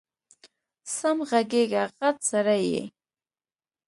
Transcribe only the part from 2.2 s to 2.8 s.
سړی